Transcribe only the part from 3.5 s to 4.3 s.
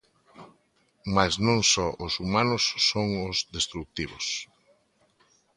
destrutivos.